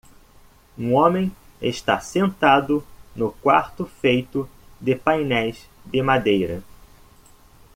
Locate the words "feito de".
3.85-4.95